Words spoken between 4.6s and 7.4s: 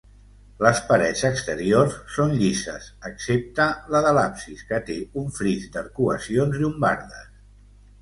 que té un fris d'arcuacions llombardes.